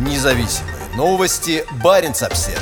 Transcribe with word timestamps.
Независимые 0.00 0.76
новости. 0.96 1.62
Барин 1.84 2.12
обсерва 2.12 2.58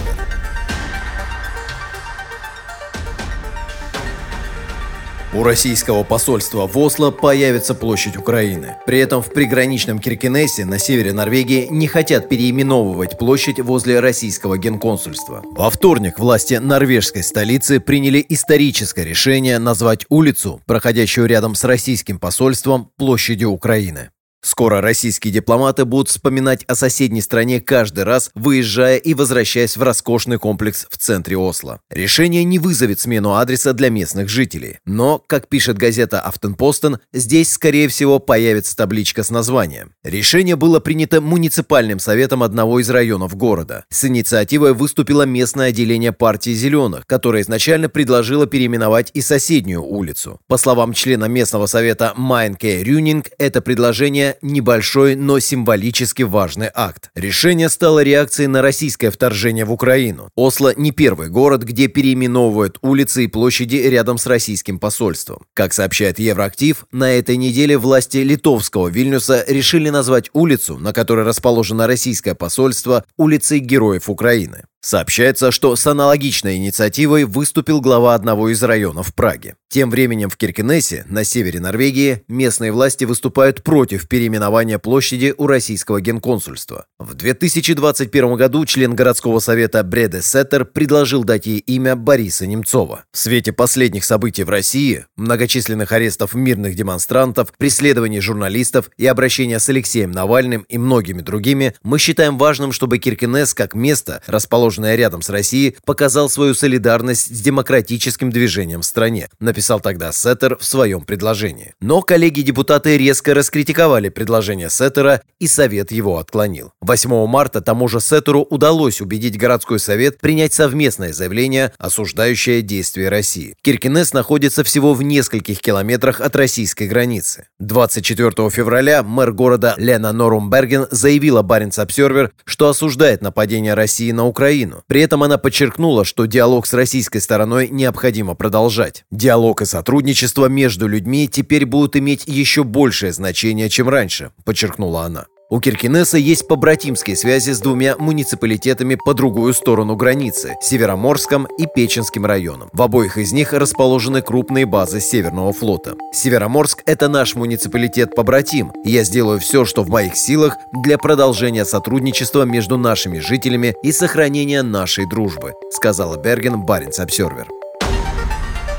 У 5.32 5.45
российского 5.45 6.03
посольства 6.03 6.66
в 6.66 6.77
Осло 6.77 7.12
появится 7.12 7.77
площадь 7.77 8.16
Украины. 8.16 8.74
При 8.87 8.98
этом 8.98 9.22
в 9.22 9.32
приграничном 9.32 10.01
Киркинессе 10.01 10.64
на 10.64 10.80
севере 10.80 11.12
Норвегии 11.12 11.69
не 11.71 11.87
хотят 11.87 12.28
переименовывать 12.28 13.16
площадь 13.16 13.60
возле 13.60 14.00
российского 14.00 14.58
генконсульства. 14.58 15.44
Во 15.52 15.70
вторник 15.70 16.18
власти 16.18 16.55
норвежской 16.55 17.23
столицы 17.23 17.78
приняли 17.78 18.24
историческое 18.28 19.05
решение 19.05 19.60
назвать 19.60 20.06
улицу, 20.09 20.60
проходящую 20.66 21.28
рядом 21.28 21.55
с 21.55 21.62
российским 21.62 22.18
посольством, 22.18 22.91
площадью 22.96 23.50
Украины. 23.50 24.10
Скоро 24.41 24.80
российские 24.80 25.32
дипломаты 25.32 25.84
будут 25.84 26.09
вспоминать 26.09 26.64
о 26.64 26.77
соседней 26.77 27.20
стране 27.20 27.60
каждый 27.60 28.05
раз, 28.05 28.30
выезжая 28.34 28.96
и 28.96 29.15
возвращаясь 29.15 29.77
в 29.77 29.83
роскошный 29.83 30.38
комплекс 30.38 30.87
в 30.91 30.96
центре 30.96 31.37
Осло. 31.37 31.80
Решение 31.91 32.45
не 32.45 32.59
вызовет 32.60 33.01
смену 33.01 33.34
адреса 33.34 33.73
для 33.73 33.91
местных 33.91 34.29
жителей. 34.29 34.79
Но, 34.84 35.23
как 35.27 35.48
пишет 35.48 35.77
газета 35.77 36.20
«Автенпостен», 36.20 36.98
здесь, 37.12 37.52
скорее 37.52 37.88
всего, 37.88 38.20
появится 38.20 38.77
табличка 38.77 39.24
с 39.24 39.30
названием. 39.30 39.93
Решение 40.05 40.55
было 40.55 40.79
принято 40.79 41.20
муниципальным 41.20 41.98
советом 41.98 42.45
одного 42.45 42.79
из 42.79 42.88
районов 42.91 43.34
города. 43.37 43.84
С 43.91 44.05
инициативой 44.05 44.73
выступило 44.73 45.23
местное 45.23 45.70
отделение 45.70 46.12
партии 46.12 46.55
«Зеленых», 46.55 47.07
которое 47.07 47.43
изначально 47.43 47.88
предложило 47.88 48.46
переименовать 48.46 49.10
и 49.15 49.20
соседнюю 49.20 49.82
улицу. 49.82 50.41
По 50.46 50.59
словам 50.59 50.93
члена 50.93 51.24
местного 51.24 51.66
совета 51.66 52.12
Майнке 52.16 52.84
Рюнинг, 52.84 53.30
это 53.38 53.60
предложение 53.60 54.27
небольшой, 54.42 55.14
но 55.14 55.38
символически 55.41 56.23
важный 56.23 56.70
акт. 56.74 57.10
Решение 57.14 57.68
стало 57.68 58.02
реакцией 58.02 58.48
на 58.48 58.62
российское 58.62 59.10
вторжение 59.10 59.65
в 59.65 59.73
Украину. 59.73 60.30
Осло 60.35 60.74
не 60.76 60.90
первый 60.90 61.29
город, 61.29 61.62
где 61.62 61.88
переименовывают 61.88 62.79
улицы 62.82 63.24
и 63.24 63.29
площади 63.29 63.76
рядом 63.76 64.18
с 64.18 64.26
российским 64.26 64.78
посольством. 64.78 65.44
Как 65.54 65.72
сообщает 65.72 66.18
Евроактив, 66.18 66.86
на 66.92 67.12
этой 67.12 67.36
неделе 67.36 67.78
власти 67.78 68.18
литовского 68.18 68.88
Вильнюса 68.88 69.44
решили 69.48 69.90
назвать 69.90 70.30
улицу, 70.32 70.78
на 70.78 70.92
которой 70.92 71.24
расположено 71.24 71.86
российское 71.86 72.34
посольство, 72.34 73.04
улицей 73.16 73.58
Героев 73.58 74.08
Украины. 74.08 74.64
Сообщается, 74.80 75.50
что 75.50 75.74
с 75.74 75.86
аналогичной 75.88 76.56
инициативой 76.56 77.24
выступил 77.24 77.80
глава 77.80 78.14
одного 78.14 78.48
из 78.50 78.62
районов 78.62 79.12
Праги. 79.12 79.56
Тем 79.68 79.90
временем 79.90 80.30
в 80.30 80.36
Киркенесе, 80.36 81.04
на 81.08 81.24
севере 81.24 81.58
Норвегии, 81.58 82.22
местные 82.28 82.70
власти 82.70 83.04
выступают 83.04 83.64
против 83.64 84.08
переименования 84.08 84.78
площади 84.78 85.34
у 85.36 85.48
российского 85.48 86.00
генконсульства. 86.00 86.86
В 86.98 87.14
2021 87.14 88.36
году 88.36 88.64
член 88.66 88.94
городского 88.94 89.40
совета 89.40 89.82
Бреде 89.82 90.22
Сеттер 90.22 90.64
предложил 90.64 91.24
дать 91.24 91.46
ей 91.46 91.58
имя 91.58 91.96
Бориса 91.96 92.46
Немцова. 92.46 93.04
В 93.12 93.18
свете 93.18 93.52
последних 93.52 94.04
событий 94.04 94.44
в 94.44 94.48
России, 94.48 95.06
многочисленных 95.16 95.90
арестов 95.90 96.34
мирных 96.34 96.76
демонстрантов, 96.76 97.52
преследований 97.58 98.20
журналистов 98.20 98.90
и 98.96 99.06
обращения 99.06 99.58
с 99.58 99.68
Алексеем 99.68 100.12
Навальным 100.12 100.62
и 100.68 100.78
многими 100.78 101.20
другими, 101.20 101.74
мы 101.82 101.98
считаем 101.98 102.38
важным, 102.38 102.70
чтобы 102.70 102.98
Киркенес 102.98 103.54
как 103.54 103.74
место, 103.74 104.22
расположенное 104.26 104.67
расположенная 104.69 104.97
рядом 104.97 105.22
с 105.22 105.30
Россией, 105.30 105.77
показал 105.84 106.28
свою 106.28 106.55
солидарность 106.55 107.34
с 107.34 107.41
демократическим 107.41 108.30
движением 108.30 108.83
в 108.83 108.84
стране, 108.84 109.28
написал 109.41 109.80
тогда 109.80 110.12
Сеттер 110.12 110.58
в 110.58 110.64
своем 110.64 111.00
предложении. 111.00 111.75
Но 111.80 112.02
коллеги-депутаты 112.02 112.98
резко 112.98 113.34
раскритиковали 113.34 114.10
предложение 114.10 114.69
Сеттера, 114.69 115.22
и 115.38 115.47
Совет 115.47 115.91
его 115.91 116.19
отклонил. 116.19 116.72
8 116.83 117.27
марта 117.27 117.60
тому 117.60 117.88
же 117.88 118.00
Сеттеру 118.00 118.42
удалось 118.42 119.00
убедить 119.00 119.38
городской 119.38 119.78
совет 119.78 120.19
принять 120.20 120.52
совместное 120.52 121.12
заявление, 121.12 121.72
осуждающее 121.78 122.60
действия 122.62 123.08
России. 123.08 123.54
Киркинес 123.62 124.12
находится 124.12 124.65
всего 124.65 124.94
в 124.94 125.03
нескольких 125.03 125.60
километрах 125.60 126.21
от 126.21 126.37
российской 126.37 126.88
границы. 126.88 127.47
24 127.60 128.50
февраля 128.50 129.03
мэр 129.03 129.32
города 129.32 129.75
Лена 129.78 130.12
Норумберген 130.12 130.87
заявила 130.91 131.42
Баренц 131.42 131.78
Обсервер, 131.78 132.32
что 132.44 132.69
осуждает 132.69 133.22
нападение 133.22 133.75
России 133.75 134.10
на 134.10 134.26
Украину 134.26 134.57
Украину. 134.58 134.82
При 134.86 135.00
этом 135.02 135.22
она 135.22 135.38
подчеркнула, 135.38 136.04
что 136.04 136.26
диалог 136.26 136.66
с 136.66 136.72
российской 136.72 137.20
стороной 137.20 137.69
необходимо 137.69 138.34
продолжать. 138.34 139.04
Диалог 139.10 139.62
и 139.62 139.64
сотрудничество 139.64 140.46
между 140.46 140.86
людьми 140.86 141.28
теперь 141.28 141.66
будут 141.66 141.96
иметь 141.96 142.24
еще 142.26 142.64
большее 142.64 143.12
значение, 143.12 143.68
чем 143.68 143.88
раньше, 143.88 144.32
подчеркнула 144.44 145.02
она. 145.02 145.26
У 145.50 145.60
Киркинесса 145.60 146.19
есть 146.19 146.47
побратимские 146.47 147.16
связи 147.16 147.53
с 147.53 147.60
двумя 147.60 147.97
муниципалитетами 147.97 148.97
по 149.03 149.14
другую 149.14 149.54
сторону 149.54 149.97
границы– 149.97 150.54
Североморском 150.60 151.47
и 151.56 151.64
Печенским 151.64 152.26
районом. 152.26 152.69
В 152.75 152.82
обоих 152.82 153.16
из 153.16 153.32
них 153.32 153.54
расположены 153.54 154.20
крупные 154.20 154.66
базы 154.66 155.00
Северного 155.00 155.54
флота. 155.54 155.94
Североморск– 156.12 156.82
это 156.86 157.09
наш 157.09 157.34
муниципалитет-побратим, 157.34 158.72
и 158.84 158.91
я 158.91 159.04
сделаю 159.04 159.38
все, 159.38 159.64
что 159.64 159.82
в 159.82 159.88
моих 159.88 160.19
силах 160.19 160.54
для 160.70 160.98
продолжения 160.98 161.65
сотрудничества 161.65 162.42
между 162.42 162.76
нашими 162.76 163.19
жителями 163.19 163.75
и 163.82 163.91
сохранения 163.91 164.62
нашей 164.62 165.09
дружбы, 165.09 165.54
сказала 165.70 166.19
Берген 166.19 166.60
Баренц 166.60 166.98
Обсервер. 166.98 167.48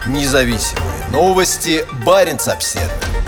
Независимые 0.06 0.86
новости 1.12 1.84
Баренц 2.06 2.48
Обсервер. 2.48 3.19